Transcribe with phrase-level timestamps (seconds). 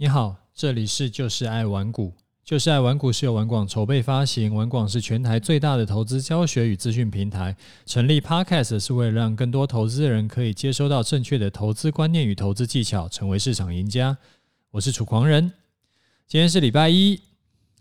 [0.00, 2.14] 你好，这里是就是爱玩股，
[2.44, 7.56] 就是爱玩股是由玩广筹备发行，玩广是全台最大的投资教学与资讯平台。
[7.84, 14.16] 成立 Podcast 是为了让更多投资人可以接收到正确的投资观念与投资技巧，成为市场赢家。
[14.70, 15.52] 我是楚狂人，
[16.28, 17.20] 今天是礼拜一，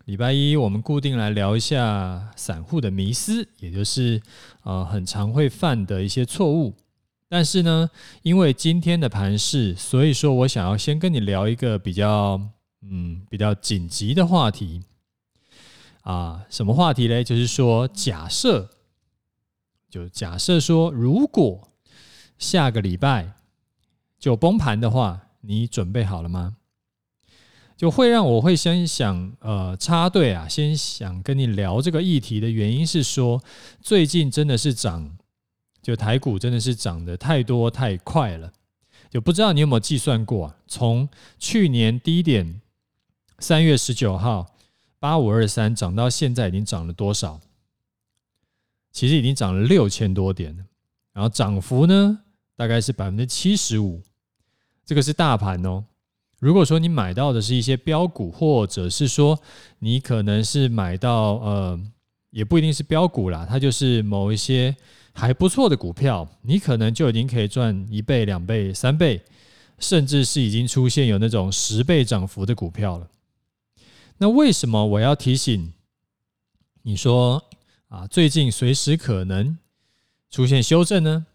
[0.05, 4.19] 礼拜一我们固定来聊一下散户的迷思，也就是
[4.63, 6.73] 呃很常会犯的一些错误。
[7.29, 7.89] 但是呢，
[8.21, 12.39] 因为今天的盘势，所以说我想要先跟你聊一个比较，
[12.81, 14.83] 嗯，比较紧急的话题
[16.03, 16.45] 啊。
[16.49, 17.23] 什么话题嘞？
[17.23, 18.69] 就是说，假设，
[19.89, 21.69] 就假设说，如果
[22.37, 23.33] 下个礼拜
[24.17, 26.55] 就崩盘的话，你准备好了吗？
[27.75, 33.43] 就会让我会先想，呃，插队啊，先想跟你聊这个议题的原因是说，
[33.81, 35.17] 最近真的是涨。
[35.87, 38.51] 就台股真的是涨得太多太快了，
[39.09, 40.57] 就不知道你有没有计算过啊？
[40.67, 41.07] 从
[41.39, 42.59] 去年低点
[43.39, 44.53] 三月十九号
[44.99, 47.39] 八五二三涨到现在已经涨了多少？
[48.91, 50.53] 其实已经涨了六千多点，
[51.13, 52.19] 然后涨幅呢
[52.57, 54.01] 大概是百分之七十五，
[54.85, 55.85] 这个是大盘哦。
[56.41, 59.39] 如果说你买到的是一些标股，或者是说
[59.79, 61.79] 你可能是买到呃，
[62.31, 64.75] 也不一定是标股啦，它就是某一些。
[65.19, 69.19] 还不错的股票，你可能就已经可以赚一倍、两倍、三倍，
[69.79, 73.09] 甚至是已经出现有那种十倍涨幅的股票了。
[74.19, 75.73] 那为什么我要提醒
[76.83, 77.43] 你说
[77.87, 79.57] 啊，最近随时可能
[80.29, 81.25] 出现修正呢？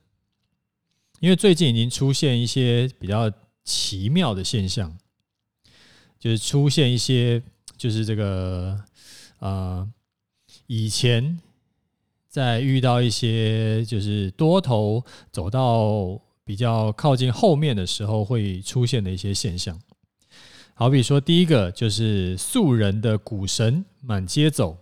[1.19, 3.33] 因为最近已经出现一些比较
[3.65, 4.97] 奇妙的现象，
[6.21, 7.43] 就是出现一些
[7.77, 8.81] 就是这个
[9.41, 9.89] 啊
[10.69, 11.41] 以前。
[12.33, 19.79] 在遇到一些就是多头走到比较靠近后面的时候，会出现的一些现象，
[20.73, 24.79] 好比说第一个就是素人的股神满街走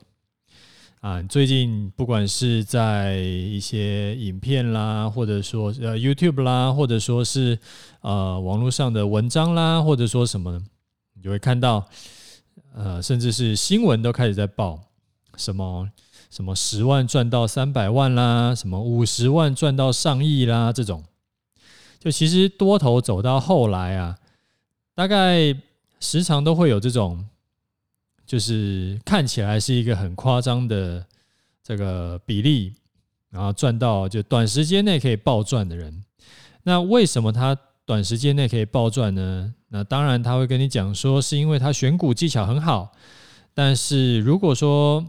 [1.01, 7.59] 啊，最近不管是在一些影片啦，或者说呃 YouTube 啦，或者说是
[8.03, 10.62] 呃网络上的文章啦，或者说什么，
[11.15, 11.84] 你就会看到
[12.72, 14.81] 呃，甚至是新闻都开始在报
[15.37, 15.91] 什么。
[16.31, 21.05] 什么十万赚到三百万啦，什么五十万赚到上亿啦，这种，
[21.99, 24.17] 就其实多头走到后来啊，
[24.95, 25.55] 大概
[25.99, 27.27] 时常都会有这种，
[28.25, 31.05] 就是看起来是一个很夸张的
[31.65, 32.75] 这个比例，
[33.31, 36.05] 然后赚到就短时间内可以暴赚的人。
[36.62, 39.53] 那为什么他短时间内可以暴赚呢？
[39.69, 42.93] 那当然他会跟你讲说，是因为他选股技巧很好。
[43.53, 45.05] 但是如果说，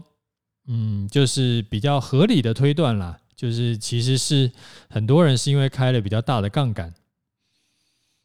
[0.66, 4.52] 嗯，就是比较合理的推断啦，就是其实是
[4.88, 6.94] 很多人是因为开了比较大的杠杆。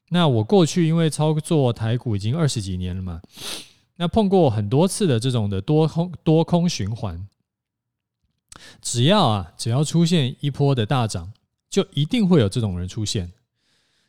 [0.10, 3.22] 那我过去因为操作台股已经二十几年了嘛，
[3.98, 7.28] 那碰过很多次的这种的多空多空循环，
[8.82, 11.34] 只要啊，只要出现一波的大涨，
[11.70, 13.34] 就一定会有这种人出现。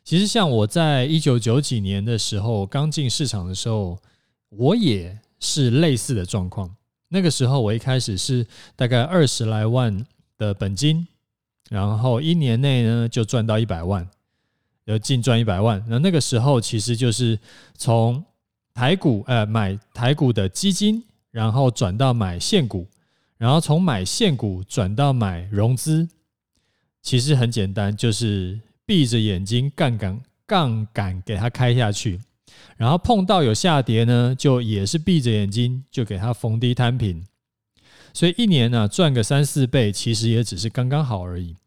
[0.05, 3.99] 其实像我在一九九几年的时候刚进市场的时候，
[4.49, 6.75] 我也是类似的状况。
[7.09, 10.05] 那个时候，我一开始是大概二十来万
[10.37, 11.07] 的本金，
[11.69, 14.07] 然后一年内呢就赚到一百万，
[14.85, 15.83] 有净赚一百万。
[15.87, 17.37] 那那个时候其实就是
[17.75, 18.23] 从
[18.73, 22.87] 台股呃买台股的基金，然后转到买现股，
[23.37, 26.07] 然后从买现股转到买融资，
[27.01, 32.19] 其实很简单，就是闭着眼睛杠杆杠杆给它开下去。
[32.77, 37.25] 然后碰到有下跌呢，就也是闭着眼睛就给它逢低摊平，
[38.13, 41.57] 所以一年呢赚个三四倍，其实也只是刚刚好而已。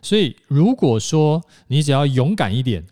[0.00, 2.86] 所以如果说你只要勇敢一点，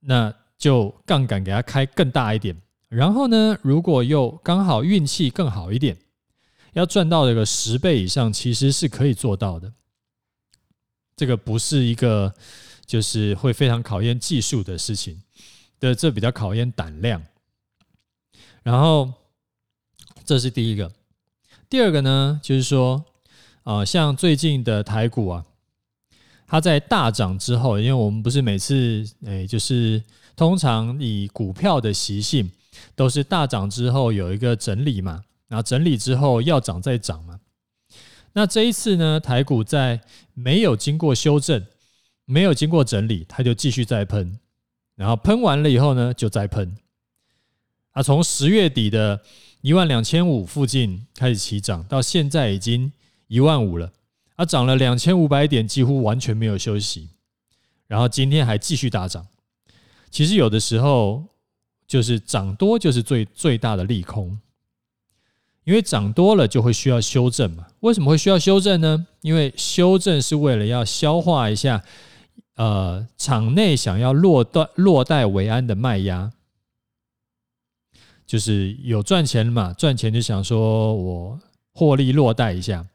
[0.00, 2.60] 那就杠杆给它开更大一点。
[2.88, 5.96] 然后呢，如果又刚好运气更好一点，
[6.72, 9.72] 要赚到这个十倍以上，其实是可以做到的。
[11.14, 12.34] 这个不是一个。
[12.90, 15.22] 就是会非常考验技术的事情，
[15.78, 17.22] 对，这比较考验胆量。
[18.64, 19.12] 然后
[20.24, 20.90] 这是第一个，
[21.68, 23.04] 第二个呢，就是说，
[23.62, 25.46] 啊，像最近的台股啊，
[26.48, 30.02] 它在大涨之后，因为我们不是每次，哎，就是
[30.34, 32.50] 通常以股票的习性，
[32.96, 37.38] 都是大涨之后有一个整理嘛，然后整理之后要涨再涨嘛。
[38.32, 40.00] 那这一次呢，台股在
[40.34, 41.64] 没有经过修正。
[42.30, 44.38] 没有经过整理，它就继续再喷，
[44.94, 46.76] 然后喷完了以后呢，就再喷。
[47.90, 49.20] 啊，从十月底的
[49.62, 52.92] 一万两千五附近开始起涨，到现在已经
[53.26, 53.90] 一万五了，
[54.36, 57.08] 啊，涨了两千五百点，几乎完全没有休息。
[57.88, 59.26] 然后今天还继续大涨，
[60.08, 61.24] 其实有的时候
[61.88, 64.38] 就是涨多就是最最大的利空，
[65.64, 67.66] 因为涨多了就会需要修正嘛。
[67.80, 69.08] 为什么会需要修正呢？
[69.22, 71.82] 因为修正是为了要消化一下，
[72.56, 76.32] 呃，场内想要落袋落袋为安的卖压，
[78.26, 81.40] 就是有赚钱嘛，赚钱就想说我
[81.72, 82.86] 获利落袋一下。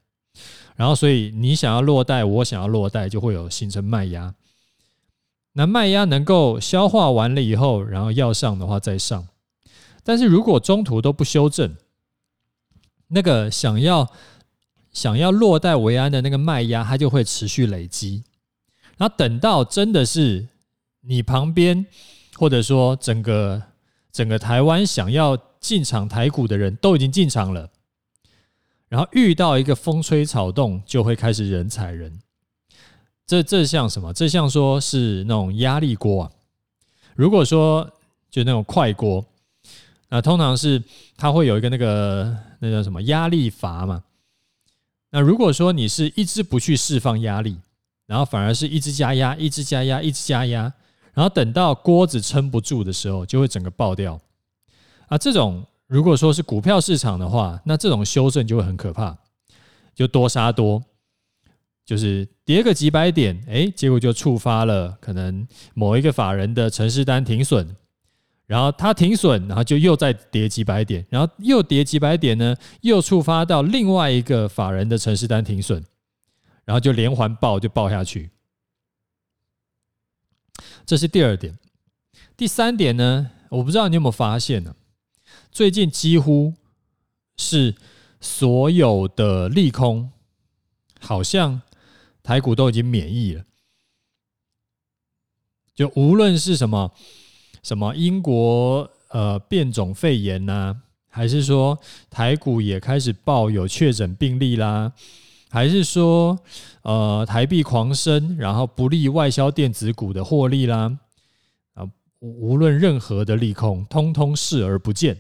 [0.76, 4.36] 然后，所以你想要落袋，我想要落袋，就会有形成卖压。
[5.54, 9.28] 那卖压能够消化完了以后，然后要上的话再上。
[10.04, 11.76] 但是如果中途都不修正，
[13.08, 14.12] 那个想要
[14.92, 18.26] 想要落袋为安的那个卖压，它就会持续累积。
[18.98, 20.48] 然后等到真的是
[21.02, 21.86] 你旁边，
[22.36, 23.62] 或者说整个
[24.12, 27.70] 整个台湾想要进场台股的人都已经进场了。
[28.88, 32.20] 然后遇到一个风吹草动，就会开始人踩人。
[33.26, 34.14] 这这像什么？
[34.14, 36.32] 这像说是那种压力锅啊。
[37.16, 37.92] 如果说
[38.30, 39.26] 就那种快锅，
[40.10, 40.82] 那通常是
[41.18, 44.04] 它会有一个那个那叫什么压力阀嘛。
[45.10, 47.58] 那如果说你是一直不去释放压力，
[48.06, 50.72] 然后反而是一直加压，一直加压，一直加压，
[51.14, 54.20] 然后等到锅子撑不住的时候，就会整个爆掉。
[55.08, 55.66] 啊，这种。
[55.88, 59.16] 如果说是股票市场的话，那这种修正就会很可怕，
[59.94, 60.82] 就多杀多，
[61.86, 67.76] 就是跌个几百点，哎，结果就触发了可能某一个法人的程式单停损，
[68.48, 75.86] 然后他停损，然后就又再跌几百点，然后又跌几百点呢，又触发到另外一个法人的程式单停损，
[76.66, 78.32] 然后就连环爆就爆下去。
[80.86, 81.58] 这是第二点，
[82.36, 84.76] 第三点呢，我不知道你有没有发现呢？
[85.52, 86.54] 最近几乎
[87.38, 87.76] 是
[88.20, 90.12] 所有的利空，
[91.00, 91.62] 好像
[92.22, 93.46] 台股都已经免疫了。
[95.74, 96.94] 就无论是什么
[97.62, 101.78] 什么英国呃变种肺炎呐、啊，还是说
[102.10, 104.94] 台股也开始报有确诊病例啦，
[105.56, 106.38] 还是说
[106.82, 110.98] 呃台币狂升，然后不利外销电子股的获利啦
[111.76, 115.16] 啊，无论任何的利空，通通视而不见。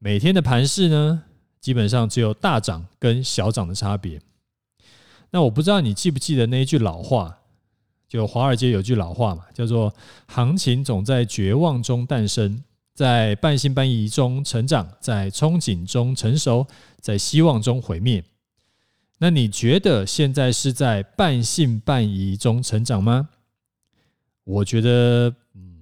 [0.00, 1.22] 每天的盘势呢，
[1.60, 4.20] 基本上只有大涨跟小涨的差别。
[5.30, 7.38] 那我不知道你记不记得那一句老话，
[8.08, 9.94] 就华尔街有句老话嘛，叫做
[10.26, 12.64] “行情总在绝望中诞生，
[12.94, 16.66] 在半信半疑中成长，在憧憬中成熟，
[17.00, 18.24] 在希望中毁灭”。
[19.18, 23.28] 那你觉得现在是在半信半疑中成长吗？
[24.44, 25.34] 我觉得。
[25.54, 25.74] 嗯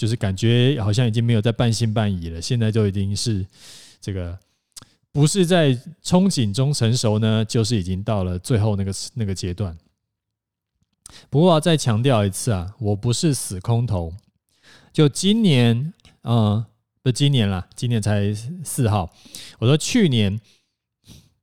[0.00, 3.46] 就是感觉好像已经没有在半信半疑了，现在就已经是
[4.00, 4.38] 这个
[5.12, 9.76] 不是在憧憬中成熟呢，就是已经到了最后那个那个阶段。
[11.28, 14.14] 不过要再强调一次啊，我不是死空头。
[14.90, 15.92] 就今年，
[16.22, 16.64] 嗯，
[17.02, 18.32] 不，今年啦，今年才
[18.64, 19.12] 四号。
[19.58, 20.40] 我说去年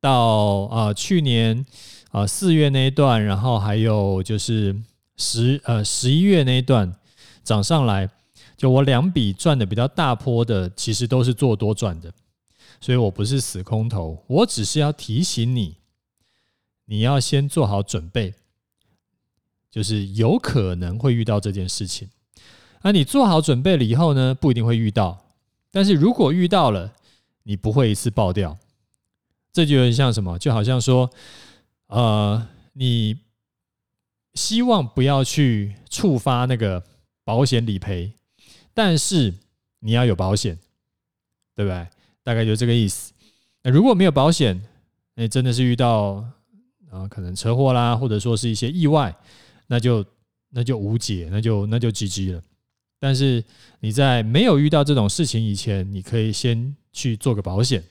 [0.07, 1.65] 到啊，去年
[2.11, 4.73] 啊四月那一段，然后还有就是
[5.17, 6.95] 十呃十一月那一段
[7.43, 8.09] 涨上来。
[8.55, 12.11] 就我两笔赚的比较大波的，其实都是做多赚的，
[12.81, 15.75] 所以我不是死空头，我只是要提醒你，
[16.85, 18.33] 你要先做好准备，
[19.69, 22.09] 就是有可能会遇到这件事情。
[22.81, 25.23] 那你做好准备了以后呢，不一定会遇到，
[25.71, 26.91] 但是如果遇到了，
[27.43, 28.57] 你不会一次爆掉。
[29.57, 30.37] 这就有点像什么？
[30.37, 31.09] 就好像说，
[31.87, 33.17] 呃，你
[34.35, 36.83] 希望不要去触发那个
[37.23, 38.11] 保险理赔。
[38.75, 39.33] 但是
[39.79, 40.55] 你要有保险，
[41.55, 41.87] 对不对？
[42.21, 43.11] 大概就这个意思。
[43.63, 44.61] 那如果没有保险，
[45.15, 46.23] 那真的是遇到
[46.91, 49.11] 啊，可能车祸啦，或者说是一些意外，
[49.65, 50.05] 那就
[50.51, 52.43] 那就无解，那就那就 GG 了。
[52.99, 53.43] 但是
[53.79, 57.83] 你在没有遇到这种事情以前，你可以先去做个保险。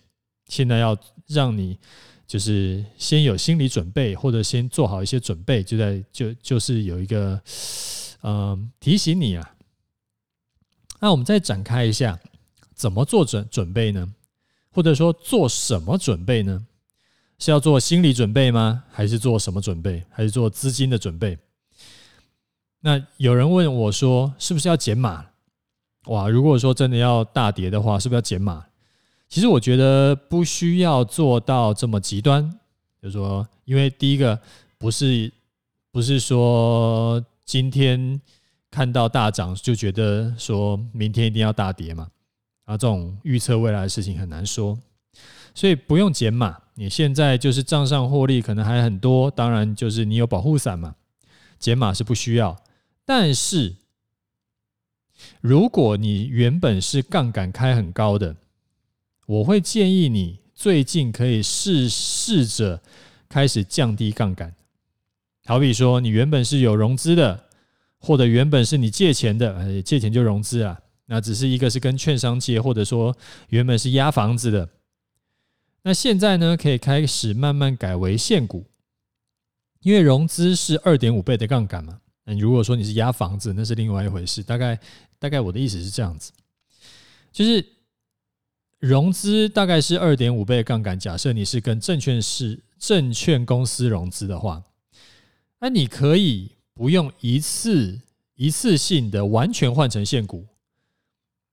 [0.49, 1.79] 现在要让你
[2.27, 7.41] 就是先有心理准备，或者先做好一些准备，就在就就是有一个
[8.23, 9.55] 嗯、呃、提醒你啊。
[11.01, 12.19] 那我们再展开一下，
[12.75, 14.15] 怎么做准准备呢？
[14.71, 16.67] 或者说做什么准备呢？
[17.39, 18.85] 是要做心理准备吗？
[18.91, 20.03] 还是做什么准备？
[20.11, 21.39] 还是做资金的准备？
[22.81, 25.27] 那有人问我说，是不是要减码？
[26.07, 28.65] 哇，如果说真的要大跌的话，是不是要减码？
[29.29, 32.49] 其实我觉得不需要做到这么极端，
[33.03, 34.41] 就是说，因为第一个
[34.79, 35.33] 不是
[35.91, 38.21] 不是说今天。
[38.69, 42.11] 看到大涨就觉得说明天一定要大跌嘛，
[42.67, 44.79] 啊，这种预测未来的事情很难说，
[45.55, 46.59] 所以不用减码。
[46.75, 50.95] 你现在就是账上获利可能还很多，当然就是你有保护伞嘛，
[51.59, 52.55] 减码是不需要。
[53.07, 53.75] 但是
[55.41, 58.37] 如果你原本是杠杆开很高的，
[59.27, 62.81] 我会建议你最近可以试试着
[63.29, 64.55] 开始降低杠杆。
[65.45, 67.45] 好比说，你原本是有融资的，
[67.99, 70.81] 或者原本是你借钱的，呃，借钱就融资啊。
[71.07, 73.17] 那只是一个是跟券商借，或者说
[73.51, 74.69] 原本是押房子的。
[75.83, 78.65] 那现在呢，可以开始慢慢改为现股，
[79.83, 82.01] 因为融资是二点五倍的杠杆嘛。
[82.25, 84.43] 那如果说你是押房子，那是另外一回事。
[84.43, 84.77] 大概
[85.21, 86.33] 大概我的意思是这样子，
[87.31, 87.65] 就是
[88.79, 90.99] 融资大概是二点五倍杠杆。
[90.99, 94.63] 假设你是跟证券是证券公司融资的话，
[95.61, 98.01] 那你可以不用一次
[98.35, 100.47] 一次性的完全换成现股。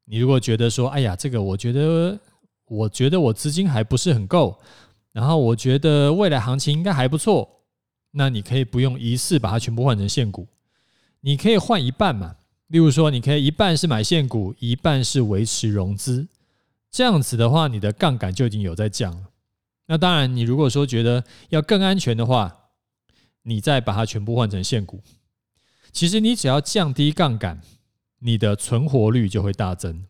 [0.05, 2.19] 你如果觉得说，哎呀，这个我觉得，
[2.65, 4.59] 我觉得我资金还不是很够，
[5.13, 7.49] 然后我觉得未来行情应该还不错，
[8.11, 10.45] 那你可以不用一次把它全部换成现股，
[11.21, 12.35] 你可以换一半嘛。
[12.67, 16.27] 例如说，你可以一半是买现股，一半是维持融资，
[16.93, 19.27] 这样子的话，你的杠杆就已经有在降了。
[19.87, 22.69] 那当然，你如果说觉得要更安全的话，
[23.41, 25.03] 你再把它全部换成现股，
[25.91, 27.59] 其实你只要降低杠杆。
[28.25, 30.05] 你的存活率就会大增，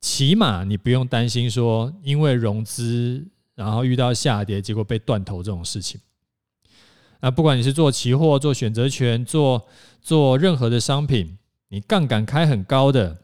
[0.00, 6.00] 起码你不用担心说因为融资然后遇到下跌，结果被断头这种事情。
[7.18, 9.66] 那不管你是做期货、做选择权、做
[10.00, 13.23] 做任何的商品，你杠杆开很高的，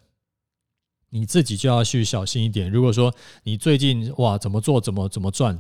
[1.10, 2.70] 你自己就要去小心一点。
[2.70, 5.54] 如果说你最近哇怎么做怎么怎么赚，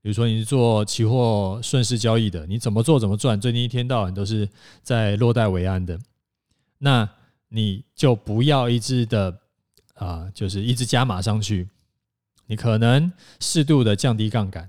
[0.00, 4.48] 比如说你是做期货顺势交易的，你怎么做怎么赚，最近一天到晚都是
[4.82, 5.98] 在落袋为安的，
[6.78, 7.08] 那。
[7.48, 9.32] 你就不要一直的
[9.94, 11.68] 啊、就是一直加码上去。
[12.46, 14.68] 你可能适度的降低杠杆。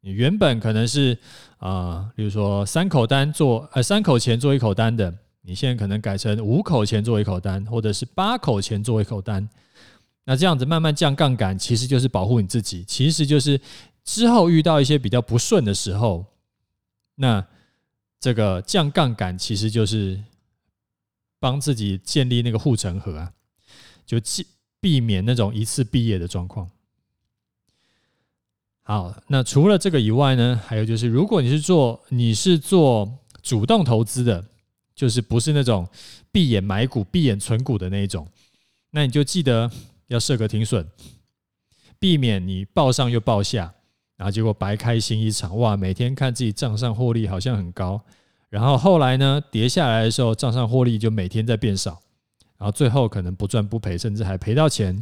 [0.00, 1.16] 你原本可能是
[1.58, 5.14] 啊、呃，比如说三口单做呃三口钱做一口单的，
[5.48, 9.48] 你现在可能改成五口钱做一口单，或者是八口钱做一口单。
[10.24, 12.84] 那这样子慢慢降杠杆，其实就是保护你自己。
[12.84, 13.60] 其实就是
[14.04, 16.26] 之后遇到一些比较不顺的时候，
[17.14, 17.44] 那
[18.20, 20.22] 这个降杠杆其实就是。
[21.40, 23.32] 帮自己建立那个护城河啊，
[24.04, 24.46] 就避
[24.80, 26.68] 避免那种一次毕业的状况。
[28.82, 34.44] 好，那除了这个以外呢，还有就是，如果你是做你是做主动投资的，
[34.98, 35.88] 就是不是那种
[36.32, 38.26] 闭眼买股、闭眼存股的那一种，
[38.90, 39.70] 那你就记得
[40.08, 40.84] 要设个停损，
[42.00, 43.72] 避免你报上又报下，
[44.16, 45.56] 然后结果白开心一场。
[45.56, 48.04] 哇，每天看自己账上获利好像很高。
[48.50, 52.02] 然后后来呢，跌下来的时候，账上获利就每天在变少，
[52.58, 54.92] 然后最后可能不赚不赔，甚至还赔到钱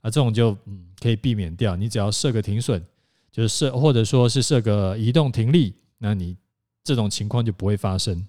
[0.00, 0.08] 啊！
[0.08, 2.82] 这种就嗯可以避免掉，你只要设个停损，
[3.30, 6.34] 就是设或者说是设个移动停利，那你
[6.82, 8.26] 这种情况就不会发生。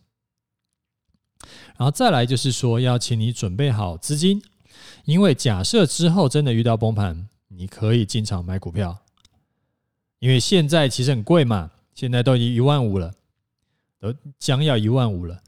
[1.78, 4.42] 然后再来就是说，要请你准备好资金，
[5.06, 8.98] 因为假设之后真的遇到崩盘，你可以进场买股票，
[10.20, 13.14] 因为现在其实很贵嘛，现在都已经一万五了。
[14.00, 15.42] 都将要一万五了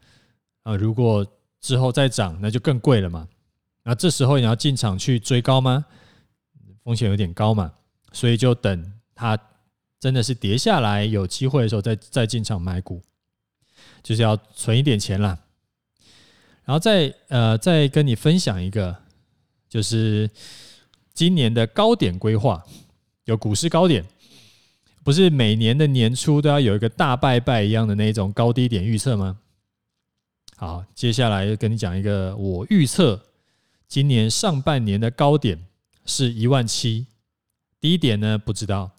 [0.64, 0.74] 啊！
[0.74, 1.24] 如果
[1.60, 3.28] 之后再涨，那就更贵了嘛。
[3.84, 5.86] 那这时候你要进场去追高吗？
[6.82, 7.72] 风险有点高嘛，
[8.10, 9.38] 所以就等它
[10.00, 13.00] 真的是跌下来有机会的时候再再进场买股，
[14.02, 15.38] 就是要存一点钱啦。
[16.70, 18.96] 然后再呃再跟你分享一个，
[19.68, 20.30] 就是
[21.12, 22.64] 今年的高点规划，
[23.24, 24.04] 有股市高点。
[25.02, 29.40] 不是每年的年初都要有一个大拜拜一样的那种高低点预测吗？
[30.58, 33.20] 好，接下来跟你讲一个，我预测
[33.88, 35.66] 今年上半年的高点
[36.06, 37.08] 是一万七，
[37.80, 38.92] 低点呢不知道。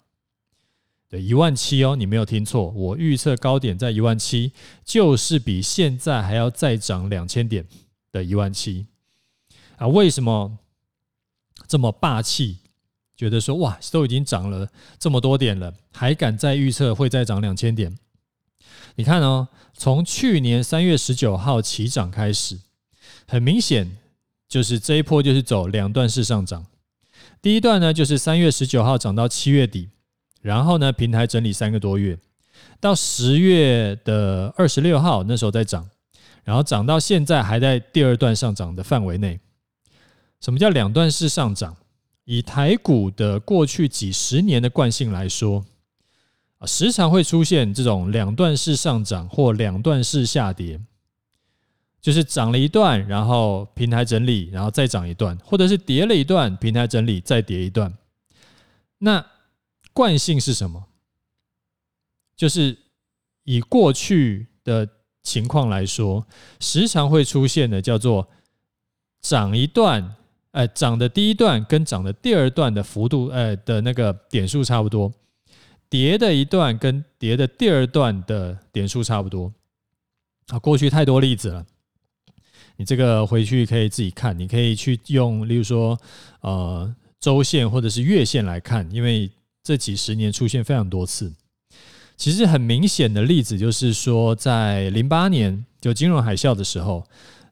[1.12, 4.50] 对，一万七哦，你没有听错，我预测高点在一万七，
[4.82, 7.66] 就是比现在还要再涨两千点
[8.10, 8.86] 的一万七
[9.76, 9.86] 啊？
[9.86, 10.56] 为什么
[11.68, 12.60] 这么霸气？
[13.14, 14.66] 觉得说哇，都已经涨了
[14.98, 17.94] 这么多点了，还敢再预测会再涨两千点？
[18.94, 22.58] 你看哦，从去年三月十九号起涨开始，
[23.28, 23.98] 很明显
[24.48, 26.64] 就是这一波就是走两段式上涨。
[27.42, 29.90] 第一段呢，就是三月十九号涨到七月底，
[30.42, 32.18] 然后呢，平台整理三个多月，
[32.78, 35.88] 到十月的二十六号那时候再涨，
[36.44, 39.40] 然后涨到现在还在第二段上涨的范围内。
[40.40, 41.76] 什么叫两段式上涨？
[42.24, 45.64] 以台股的过去几十年的惯性来说，
[46.58, 50.80] 啊，时常会出现这种两段式上涨或两段式下跌，
[52.00, 57.92] 就是涨了一段，然后平台整理，然后再涨一段，或者是跌了一段，平台整理，再跌一段。
[58.98, 59.24] 那
[59.92, 60.84] 惯性是什么？
[62.36, 62.76] 就是
[63.44, 64.88] 以过去的
[65.22, 66.26] 情况来说，
[66.58, 68.28] 时常会出现的叫做
[69.20, 70.16] 涨一段，
[70.50, 75.12] 呃，涨的第一段跟涨的第二段的幅度，呃的那个点数差不多，
[75.88, 79.52] 跌的一段跟跌的第二段的点数差不多。
[80.48, 81.64] 啊，过去太多例子了，
[82.76, 85.96] 你这个回去可以自己看，你可以去用，例如说，
[86.40, 89.30] 呃，周线或者是月线来看，因为
[89.62, 91.32] 这几十年出现非常多次。
[92.16, 97.04] 其实很明显的例子就是说，在零八年就金融海啸的时候，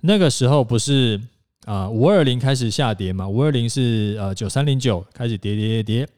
[0.03, 1.21] 那个时候不是
[1.65, 3.29] 啊五二零开始下跌嘛？
[3.29, 6.09] 五二零是呃九三零九开始跌跌跌跌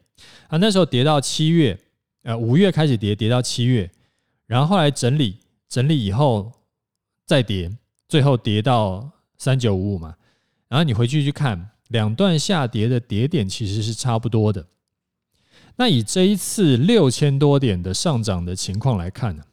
[0.47, 1.79] 啊，那时候跌到七月，
[2.23, 3.89] 呃五月开始跌跌到七月，
[4.45, 6.51] 然后后来整理整理以后
[7.25, 7.71] 再跌，
[8.07, 10.15] 最后跌到三九五五嘛。
[10.67, 14.63] 然后你回去去看两段下跌的跌点其实是差不多的。
[15.75, 19.43] 那以这一次六千多点的上涨的情况来看呢，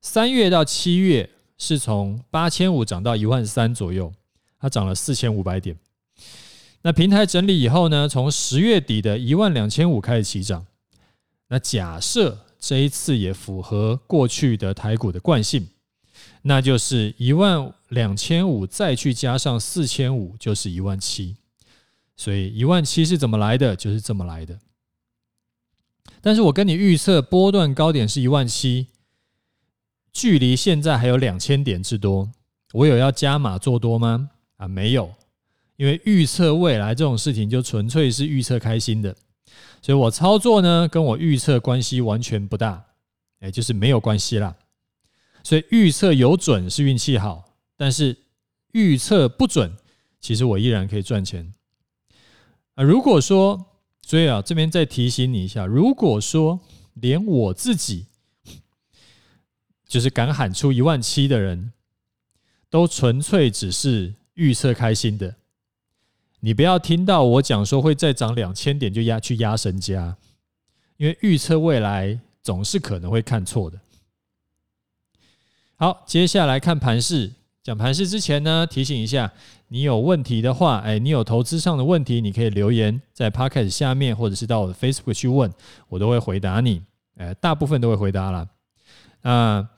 [0.00, 4.12] 三月到七月是从八千五涨到一万三左右，
[4.58, 5.76] 它涨了四千五百点。
[6.82, 10.66] 那平台整理以后呢，从十月底的一万两千五开始起涨。
[11.48, 15.68] 那假设这一次也符合过去的台股的惯性，
[16.42, 21.36] 那就是一万两千五再去加上四千五，就是一万七。
[22.16, 23.76] 所以一万七是怎么来的？
[23.76, 24.58] 就是这么来的。
[26.20, 28.88] 但是我跟你预测波段高点是一万七，
[30.12, 32.30] 距离现在还有两千点之多，
[32.72, 34.30] 我有要加码做多吗？
[34.56, 35.14] 啊，没有，
[35.76, 39.14] 因为预测未来这种事情就纯粹是预测开心的，
[39.80, 42.84] 所以我操作呢跟我预测关系完全不大，
[43.40, 44.56] 哎，就是没有关系啦。
[45.44, 47.44] 所以预测有准是运气好，
[47.76, 48.16] 但是
[48.72, 49.76] 预测不准，
[50.20, 51.52] 其实我依然可以赚钱。
[52.74, 53.72] 啊，如果说。
[54.06, 56.60] 所以啊，这边再提醒你一下，如果说
[56.94, 58.06] 连我自己
[59.84, 61.72] 就是敢喊出一万七的人，
[62.70, 65.34] 都纯粹只是预测开心的，
[66.38, 70.16] 你不要听到我讲说会再涨两千点就压去压身家，
[70.98, 73.80] 因为预测未来总是可能会看错的。
[75.74, 77.32] 好，接下来看盘势。
[77.64, 79.32] 讲盘势之前呢，提醒一下，
[79.68, 85.52] 你有问题的话，哎，你有投资上的问题，你可以留言在 Podcast 下面，或者是到我的 Facebook 去问，
[85.88, 86.82] 我都会回答你，
[87.16, 88.46] 哎，大部分都会回答啦。
[89.22, 89.68] 那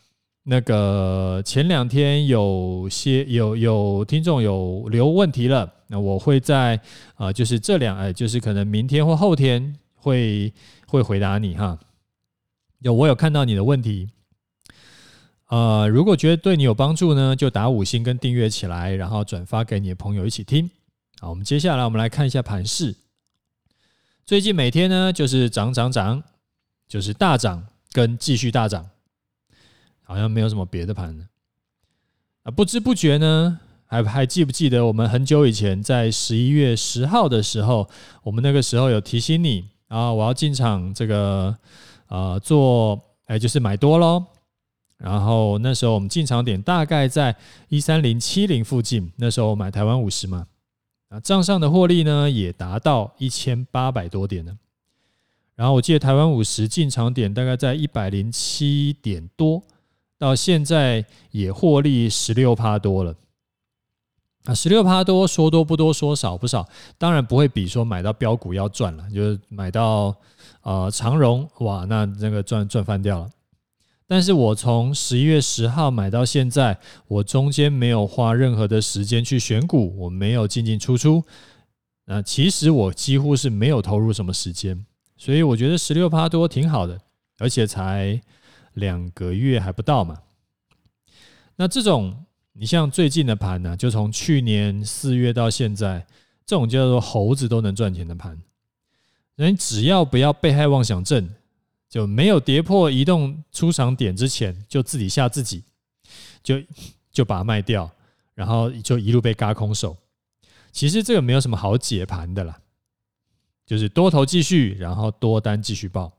[0.43, 6.79] 那个前两天有些有有听众有留问题了，那我会在
[7.15, 10.53] 啊，就是这两哎，就是可能明天或后天会
[10.87, 11.79] 会回答你哈。
[12.81, 14.09] 有我有看到你的问题。
[15.49, 20.71] 呃，如果觉得对你有帮助呢，就打五星跟订阅起来，然后转发给你的朋友一起听。
[21.21, 22.95] 好，我们接下来我们来看一下盘势。
[24.27, 26.23] 最近每天呢，就是涨涨涨，
[26.87, 28.91] 就是大涨跟继续大涨，
[30.03, 31.27] 好像没有什么别的盘呢。
[32.43, 37.89] 啊，不知不觉呢，还还记不记得我们很久以前在十一月十号的时候，
[38.23, 41.57] 我们那个时候有提醒你啊，我要进场这个
[42.09, 44.23] 呃做，哎，就是买多喽。
[44.99, 47.35] 然后那时候我们进场点大概在
[47.69, 50.47] 一三零七零附近，那时候买台湾五十嘛，
[51.09, 54.59] 啊，账上的获利呢也达到一千八百多点呢。
[55.55, 59.63] 然后我记得台湾五十进场点大概在一百零七点多，
[60.19, 63.15] 到现在也获利十六趴多了。
[64.45, 70.15] 啊，十六趴多，说多不多，说少不少，当然不会比说买到标股要赚了，就是买到
[70.63, 73.31] 呃长荣哇，那那个赚赚翻掉了。
[74.11, 81.23] 但是我从十一月十号买到现在，我中间没有花任何的时间去选股，我没有进进出出。
[82.07, 84.87] 那其实我几乎是没有投入什么时间，
[85.19, 86.99] 所以我觉得十六趴多挺好的，
[87.39, 88.19] 而且才
[88.73, 90.17] 两个月还不到嘛。
[91.57, 96.07] 那这种你像最近的盘呢，就从去年四月到现在，
[96.47, 98.41] 这种叫做猴子都能赚钱的盘，
[99.37, 101.29] 人只要不要被害妄想症。
[101.89, 105.65] 就没有跌破移动出场点之前，就自己吓自己，
[106.43, 106.57] 就
[107.11, 107.91] 就把它卖掉，
[108.35, 109.97] 然后就一路被嘎空手。
[110.71, 112.61] 其实这个没有什么好解盘的啦，
[113.65, 116.13] 就是多头继续，然后多单继续报。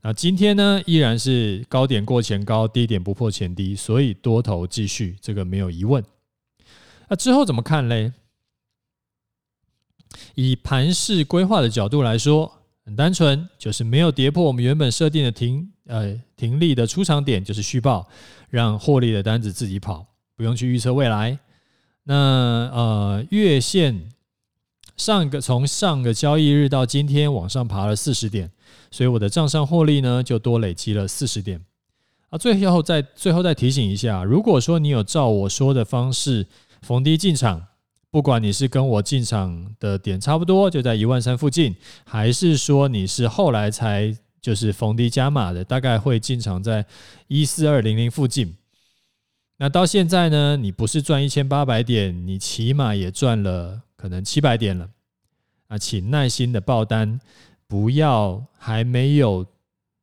[0.00, 6.02] 那今天呢，依然是高点过前高，低点不破前低，所以多头继续，这个没有疑问。
[7.08, 8.12] 那之后怎么看嘞？
[10.34, 12.57] 以盘势规划的角度来说。
[12.88, 18.08] 很单纯，就是没有跌破我们原本设定的停呃停利的出场点，就是虚报，
[18.48, 21.38] 让获利的单子自己跑，不用去预测未来。
[22.04, 24.08] 那呃月线
[24.96, 28.50] 上个从上个交易日到今天往上爬了四十点，
[28.90, 31.62] 所以我的账上获利呢就多累积了四十点。
[32.30, 36.46] 啊，最后再最后再提醒一下，如果说你有照我说的方式
[36.80, 37.66] 逢低进场，
[38.18, 46.84] 不管你是跟我进场的点差不多，就在一万三附近，还是说你是后来才就是逢低加码的，大概会进场在
[47.28, 48.56] 一四二零零附近。
[49.58, 54.90] 那到现在呢，你不是赚一千八百点，你起码也赚了可能七百点了。
[55.68, 57.20] 啊，请耐心的报单，
[57.68, 59.46] 不要还没有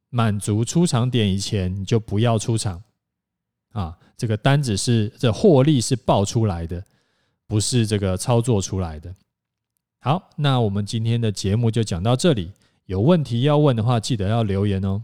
[0.09, 2.81] 满足出场点以前，你就不要出场。
[3.73, 6.81] 啊，这个单子是这获利是报出来的。
[7.47, 9.15] 不是这个操作出来的。
[10.01, 12.51] 好，那我们今天的节目就讲到这里。
[12.85, 15.01] 有问题要问的话，记得要留言哦。